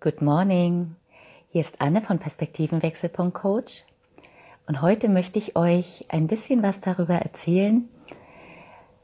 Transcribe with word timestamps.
Good 0.00 0.20
morning. 0.20 0.96
Hier 1.48 1.62
ist 1.62 1.80
Anne 1.80 2.02
von 2.02 2.18
Perspektivenwechsel.coach 2.18 3.84
und 4.66 4.82
heute 4.82 5.08
möchte 5.08 5.38
ich 5.38 5.56
euch 5.56 6.04
ein 6.08 6.26
bisschen 6.26 6.62
was 6.62 6.80
darüber 6.80 7.14
erzählen, 7.14 7.88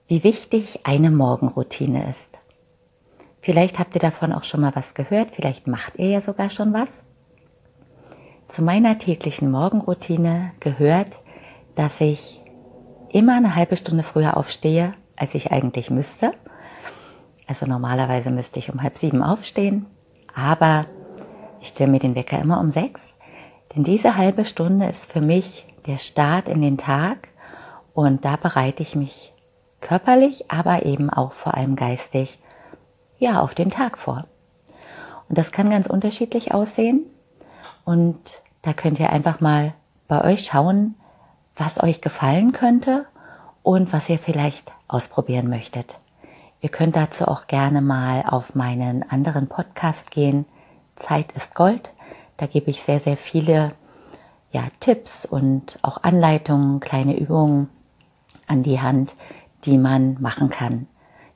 wie 0.08 0.24
wichtig 0.24 0.80
eine 0.84 1.10
Morgenroutine 1.10 2.10
ist. 2.10 2.38
Vielleicht 3.40 3.78
habt 3.78 3.94
ihr 3.94 4.00
davon 4.00 4.34
auch 4.34 4.44
schon 4.44 4.60
mal 4.60 4.76
was 4.76 4.92
gehört, 4.92 5.30
vielleicht 5.32 5.66
macht 5.66 5.96
ihr 5.96 6.08
ja 6.08 6.20
sogar 6.20 6.50
schon 6.50 6.74
was. 6.74 7.02
Zu 8.48 8.62
meiner 8.62 8.98
täglichen 8.98 9.50
Morgenroutine 9.50 10.52
gehört, 10.60 11.16
dass 11.76 11.98
ich 12.02 12.42
immer 13.08 13.36
eine 13.36 13.54
halbe 13.54 13.76
Stunde 13.76 14.02
früher 14.02 14.36
aufstehe, 14.36 14.92
als 15.16 15.34
ich 15.34 15.50
eigentlich 15.50 15.88
müsste. 15.88 16.32
Also 17.46 17.64
normalerweise 17.64 18.30
müsste 18.30 18.58
ich 18.58 18.70
um 18.70 18.82
halb 18.82 18.98
sieben 18.98 19.22
aufstehen, 19.22 19.86
aber 20.34 20.86
ich 21.60 21.68
stelle 21.68 21.90
mir 21.90 21.98
den 21.98 22.14
Wecker 22.14 22.38
immer 22.38 22.60
um 22.60 22.70
sechs, 22.70 23.14
denn 23.74 23.84
diese 23.84 24.16
halbe 24.16 24.44
Stunde 24.44 24.86
ist 24.86 25.10
für 25.10 25.20
mich 25.20 25.66
der 25.86 25.98
Start 25.98 26.48
in 26.48 26.62
den 26.62 26.78
Tag 26.78 27.28
und 27.94 28.24
da 28.24 28.36
bereite 28.36 28.82
ich 28.82 28.94
mich 28.94 29.32
körperlich, 29.80 30.50
aber 30.50 30.84
eben 30.84 31.10
auch 31.10 31.32
vor 31.32 31.54
allem 31.54 31.76
geistig 31.76 32.38
ja 33.18 33.40
auf 33.40 33.54
den 33.54 33.70
Tag 33.70 33.98
vor. 33.98 34.26
Und 35.28 35.38
das 35.38 35.52
kann 35.52 35.70
ganz 35.70 35.86
unterschiedlich 35.86 36.52
aussehen 36.52 37.06
und 37.84 38.18
da 38.62 38.72
könnt 38.72 39.00
ihr 39.00 39.10
einfach 39.10 39.40
mal 39.40 39.74
bei 40.08 40.24
euch 40.24 40.44
schauen, 40.46 40.96
was 41.56 41.82
euch 41.82 42.00
gefallen 42.00 42.52
könnte 42.52 43.06
und 43.62 43.92
was 43.92 44.08
ihr 44.08 44.18
vielleicht 44.18 44.72
ausprobieren 44.88 45.48
möchtet. 45.48 45.98
Ihr 46.62 46.68
könnt 46.68 46.94
dazu 46.94 47.26
auch 47.26 47.46
gerne 47.46 47.80
mal 47.80 48.24
auf 48.26 48.54
meinen 48.54 49.08
anderen 49.08 49.48
Podcast 49.48 50.10
gehen. 50.10 50.44
Zeit 50.94 51.32
ist 51.32 51.54
Gold. 51.54 51.92
Da 52.36 52.46
gebe 52.46 52.70
ich 52.70 52.82
sehr, 52.82 53.00
sehr 53.00 53.16
viele 53.16 53.72
ja, 54.52 54.64
Tipps 54.80 55.24
und 55.24 55.78
auch 55.82 56.02
Anleitungen, 56.02 56.80
kleine 56.80 57.18
Übungen 57.18 57.70
an 58.46 58.62
die 58.62 58.80
Hand, 58.80 59.14
die 59.64 59.78
man 59.78 60.20
machen 60.20 60.50
kann. 60.50 60.86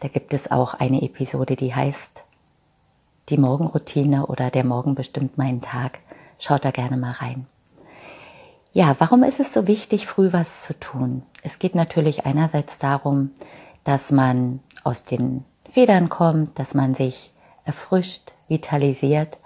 Da 0.01 0.09
gibt 0.09 0.35
es 0.35 0.51
auch 0.51 0.75
eine 0.75 1.03
Episode, 1.03 1.57
die 1.57 1.75
heißt 1.75 2.23
Die 3.31 3.39
Morgenroutine 3.39 4.27
oder 4.27 4.51
Der 4.51 4.65
Morgen 4.65 4.95
bestimmt 4.95 5.39
meinen 5.39 5.63
Tag. 5.63 6.01
Schaut 6.39 6.65
da 6.67 6.71
gerne 6.71 6.99
mal 6.99 7.13
rein. 7.13 7.47
Ja, 8.75 8.97
warum 8.99 9.23
ist 9.23 9.41
es 9.41 9.55
so 9.55 9.67
wichtig, 9.69 10.07
früh 10.07 10.33
was 10.33 10.63
zu 10.63 10.79
tun? 10.79 11.23
Es 11.43 11.59
geht 11.59 11.75
natürlich 11.75 12.27
einerseits 12.27 12.79
darum, 12.79 13.31
dass 13.85 14.11
man 14.11 14.61
aus 14.85 15.03
den 15.03 15.45
Federn 15.69 16.09
kommt, 16.09 16.59
dass 16.59 16.75
man 16.75 16.95
sich 16.95 17.33
erfrischt, 17.65 18.33
vitalisiert 18.47 19.39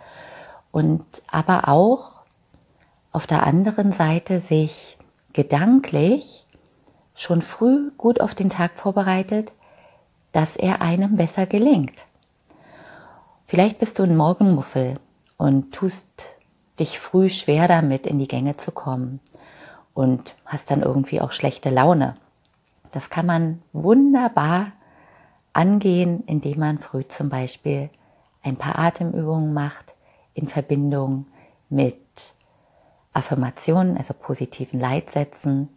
und 0.72 1.04
aber 1.30 1.68
auch 1.68 2.12
auf 3.12 3.26
der 3.26 3.44
anderen 3.44 3.92
Seite 3.92 4.40
sich 4.40 4.98
gedanklich 5.32 6.46
schon 7.14 7.42
früh 7.42 7.90
gut 7.96 8.20
auf 8.20 8.34
den 8.34 8.50
Tag 8.50 8.76
vorbereitet, 8.76 9.52
dass 10.32 10.56
er 10.56 10.82
einem 10.82 11.16
besser 11.16 11.46
gelingt. 11.46 11.94
Vielleicht 13.46 13.78
bist 13.78 13.98
du 13.98 14.02
ein 14.02 14.16
Morgenmuffel 14.16 15.00
und 15.36 15.72
tust 15.74 16.06
dich 16.78 17.00
früh 17.00 17.28
schwer 17.28 17.66
damit, 17.66 18.06
in 18.06 18.18
die 18.18 18.28
Gänge 18.28 18.56
zu 18.56 18.70
kommen 18.70 19.20
und 19.94 20.34
hast 20.44 20.70
dann 20.70 20.82
irgendwie 20.82 21.20
auch 21.20 21.32
schlechte 21.32 21.70
Laune. 21.70 22.16
Das 22.92 23.10
kann 23.10 23.26
man 23.26 23.62
wunderbar 23.72 24.72
angehen, 25.58 26.22
indem 26.26 26.60
man 26.60 26.78
früh 26.78 27.06
zum 27.08 27.28
Beispiel 27.28 27.90
ein 28.42 28.56
paar 28.56 28.78
Atemübungen 28.78 29.52
macht 29.52 29.92
in 30.32 30.46
Verbindung 30.46 31.26
mit 31.68 31.98
Affirmationen, 33.12 33.96
also 33.96 34.14
positiven 34.14 34.78
Leitsätzen 34.78 35.68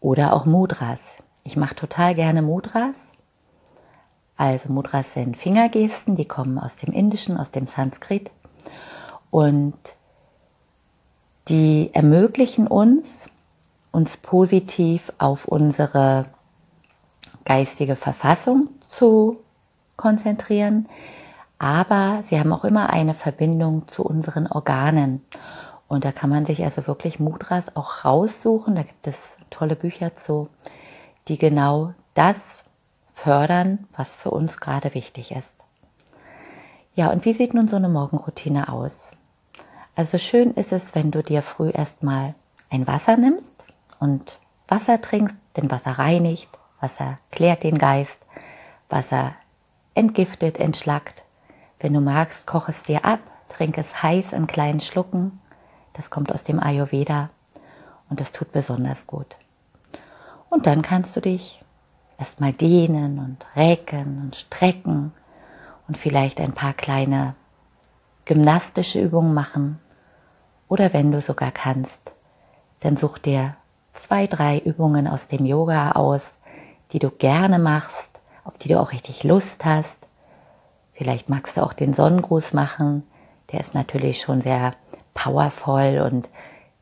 oder 0.00 0.32
auch 0.32 0.44
Mudras. 0.44 1.10
Ich 1.42 1.56
mache 1.56 1.74
total 1.74 2.14
gerne 2.14 2.42
Mudras. 2.42 3.10
Also 4.36 4.72
Mudras 4.72 5.12
sind 5.12 5.36
Fingergesten, 5.36 6.14
die 6.14 6.24
kommen 6.24 6.58
aus 6.58 6.76
dem 6.76 6.92
Indischen, 6.92 7.36
aus 7.36 7.50
dem 7.50 7.66
Sanskrit 7.66 8.30
und 9.32 9.74
die 11.48 11.90
ermöglichen 11.92 12.68
uns, 12.68 13.26
uns 13.90 14.16
positiv 14.16 15.12
auf 15.18 15.46
unsere 15.46 16.26
geistige 17.44 17.96
Verfassung 17.96 18.68
zu 18.92 19.38
konzentrieren, 19.96 20.88
aber 21.58 22.22
sie 22.24 22.38
haben 22.38 22.52
auch 22.52 22.64
immer 22.64 22.90
eine 22.90 23.14
Verbindung 23.14 23.86
zu 23.88 24.04
unseren 24.04 24.46
Organen. 24.46 25.24
Und 25.88 26.04
da 26.04 26.12
kann 26.12 26.30
man 26.30 26.46
sich 26.46 26.64
also 26.64 26.86
wirklich 26.86 27.20
Mudras 27.20 27.76
auch 27.76 28.04
raussuchen. 28.04 28.74
Da 28.74 28.82
gibt 28.82 29.06
es 29.06 29.36
tolle 29.50 29.76
Bücher 29.76 30.16
zu, 30.16 30.48
die 31.28 31.38
genau 31.38 31.94
das 32.14 32.64
fördern, 33.12 33.86
was 33.96 34.14
für 34.14 34.30
uns 34.30 34.58
gerade 34.58 34.94
wichtig 34.94 35.32
ist. 35.32 35.54
Ja, 36.94 37.10
und 37.10 37.24
wie 37.24 37.32
sieht 37.32 37.54
nun 37.54 37.68
so 37.68 37.76
eine 37.76 37.88
Morgenroutine 37.88 38.68
aus? 38.72 39.12
Also 39.94 40.18
schön 40.18 40.52
ist 40.52 40.72
es, 40.72 40.94
wenn 40.94 41.10
du 41.10 41.22
dir 41.22 41.42
früh 41.42 41.70
erstmal 41.70 42.34
ein 42.70 42.86
Wasser 42.86 43.16
nimmst 43.16 43.64
und 44.00 44.38
Wasser 44.66 45.00
trinkst, 45.00 45.36
denn 45.56 45.70
Wasser 45.70 45.92
reinigt, 45.92 46.48
Wasser 46.80 47.18
klärt 47.30 47.62
den 47.62 47.78
Geist, 47.78 48.21
Wasser 48.92 49.34
entgiftet, 49.94 50.58
entschlackt. 50.58 51.24
Wenn 51.80 51.94
du 51.94 52.00
magst, 52.00 52.46
koch 52.46 52.68
es 52.68 52.82
dir 52.84 53.04
ab, 53.04 53.20
trink 53.48 53.76
es 53.78 54.02
heiß 54.02 54.32
in 54.32 54.46
kleinen 54.46 54.80
Schlucken. 54.80 55.40
Das 55.94 56.10
kommt 56.10 56.30
aus 56.32 56.44
dem 56.44 56.60
Ayurveda 56.60 57.30
und 58.08 58.20
das 58.20 58.32
tut 58.32 58.52
besonders 58.52 59.06
gut. 59.06 59.36
Und 60.48 60.66
dann 60.66 60.82
kannst 60.82 61.16
du 61.16 61.20
dich 61.20 61.62
erstmal 62.18 62.52
dehnen 62.52 63.18
und 63.18 63.44
recken 63.56 64.20
und 64.22 64.36
strecken 64.36 65.12
und 65.88 65.96
vielleicht 65.96 66.40
ein 66.40 66.52
paar 66.52 66.72
kleine 66.72 67.34
gymnastische 68.24 69.00
Übungen 69.00 69.34
machen. 69.34 69.80
Oder 70.68 70.92
wenn 70.92 71.10
du 71.10 71.20
sogar 71.20 71.50
kannst, 71.50 72.12
dann 72.80 72.96
such 72.96 73.18
dir 73.18 73.56
zwei, 73.92 74.26
drei 74.26 74.58
Übungen 74.58 75.06
aus 75.06 75.28
dem 75.28 75.44
Yoga 75.44 75.92
aus, 75.92 76.38
die 76.92 76.98
du 76.98 77.10
gerne 77.10 77.58
machst, 77.58 78.11
auf 78.44 78.58
die 78.58 78.68
du 78.68 78.80
auch 78.80 78.92
richtig 78.92 79.24
Lust 79.24 79.64
hast. 79.64 79.98
Vielleicht 80.92 81.28
magst 81.28 81.56
du 81.56 81.62
auch 81.62 81.72
den 81.72 81.94
Sonnengruß 81.94 82.52
machen. 82.52 83.04
Der 83.50 83.60
ist 83.60 83.74
natürlich 83.74 84.20
schon 84.20 84.40
sehr 84.40 84.74
powervoll 85.14 86.02
und 86.04 86.28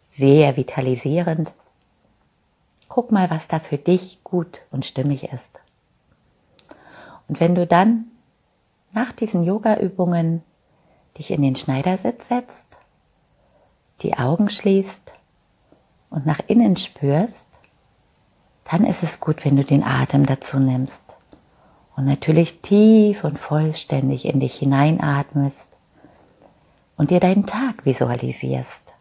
sehr 0.09 0.57
vitalisierend. 0.57 1.53
Guck 2.89 3.13
mal, 3.13 3.31
was 3.31 3.49
da 3.49 3.61
für 3.61 3.79
dich 3.79 4.23
gut 4.25 4.61
und 4.71 4.85
stimmig 4.85 5.33
ist. 5.33 5.61
Und 7.29 7.39
wenn 7.39 7.55
du 7.55 7.67
dann 7.67 8.07
nach 8.93 9.13
diesen 9.13 9.45
Yoga-Übungen 9.45 10.43
dich 11.17 11.31
in 11.31 11.43
den 11.43 11.55
Schneidersitz 11.55 12.27
setzt, 12.27 12.67
die 14.03 14.15
Augen 14.15 14.49
schließt 14.49 15.13
und 16.09 16.27
nach 16.27 16.41
innen 16.49 16.77
spürst, 16.77 17.47
dann 18.65 18.85
ist 18.85 19.03
es 19.03 19.21
gut, 19.21 19.45
wenn 19.45 19.57
du 19.57 19.65
den 19.65 19.85
Atem 19.85 20.27
dazu 20.27 20.59
nimmst 20.59 21.10
und 21.97 22.05
natürlich 22.07 22.61
tief 22.61 23.25
und 23.25 23.39
vollständig 23.39 24.25
in 24.25 24.41
dich 24.41 24.57
hineinatmest 24.57 25.69
und 26.97 27.11
dir 27.11 27.21
deinen 27.21 27.47
Tag 27.47 27.85
visualisierst 27.85 28.95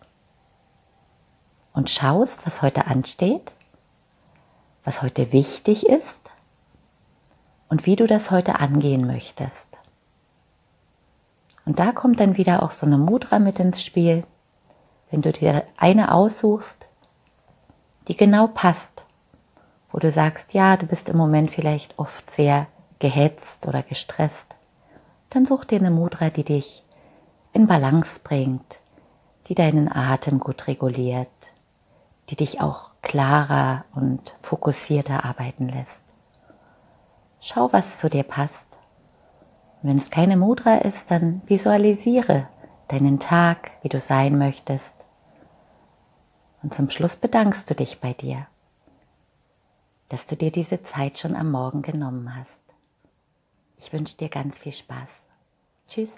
und 1.73 1.89
schaust, 1.89 2.45
was 2.45 2.61
heute 2.61 2.87
ansteht, 2.87 3.51
was 4.83 5.01
heute 5.01 5.31
wichtig 5.31 5.85
ist 5.85 6.29
und 7.69 7.85
wie 7.85 7.95
du 7.95 8.07
das 8.07 8.31
heute 8.31 8.59
angehen 8.59 9.05
möchtest. 9.05 9.77
Und 11.65 11.79
da 11.79 11.91
kommt 11.91 12.19
dann 12.19 12.37
wieder 12.37 12.63
auch 12.63 12.71
so 12.71 12.85
eine 12.85 12.97
Mudra 12.97 13.39
mit 13.39 13.59
ins 13.59 13.83
Spiel, 13.83 14.23
wenn 15.11 15.21
du 15.21 15.31
dir 15.31 15.63
eine 15.77 16.13
aussuchst, 16.13 16.87
die 18.07 18.17
genau 18.17 18.47
passt 18.47 19.03
wo 19.91 19.99
du 19.99 20.11
sagst, 20.11 20.53
ja, 20.53 20.77
du 20.77 20.85
bist 20.85 21.09
im 21.09 21.17
Moment 21.17 21.51
vielleicht 21.51 21.97
oft 21.97 22.29
sehr 22.29 22.67
gehetzt 22.99 23.65
oder 23.67 23.83
gestresst, 23.83 24.55
dann 25.29 25.45
such 25.45 25.65
dir 25.65 25.79
eine 25.79 25.91
Mudra, 25.91 26.29
die 26.29 26.43
dich 26.43 26.83
in 27.53 27.67
Balance 27.67 28.19
bringt, 28.23 28.79
die 29.47 29.55
deinen 29.55 29.91
Atem 29.91 30.39
gut 30.39 30.67
reguliert, 30.67 31.27
die 32.29 32.35
dich 32.35 32.61
auch 32.61 32.91
klarer 33.01 33.85
und 33.95 34.35
fokussierter 34.41 35.25
arbeiten 35.25 35.69
lässt. 35.69 36.03
Schau, 37.39 37.71
was 37.71 37.97
zu 37.97 38.09
dir 38.09 38.23
passt. 38.23 38.67
wenn 39.81 39.97
es 39.97 40.09
keine 40.09 40.35
Mudra 40.35 40.75
ist, 40.75 41.09
dann 41.09 41.41
visualisiere 41.45 42.47
deinen 42.89 43.19
Tag, 43.19 43.71
wie 43.81 43.89
du 43.89 44.01
sein 44.01 44.37
möchtest. 44.37 44.93
Und 46.61 46.73
zum 46.73 46.89
Schluss 46.89 47.15
bedankst 47.15 47.69
du 47.69 47.75
dich 47.75 48.01
bei 48.01 48.11
dir 48.11 48.47
dass 50.09 50.25
du 50.25 50.35
dir 50.35 50.51
diese 50.51 50.83
Zeit 50.83 51.19
schon 51.19 51.35
am 51.35 51.51
Morgen 51.51 51.81
genommen 51.81 52.35
hast. 52.35 52.68
Ich 53.79 53.91
wünsche 53.93 54.17
dir 54.17 54.29
ganz 54.29 54.57
viel 54.57 54.73
Spaß. 54.73 55.09
Tschüss. 55.87 56.09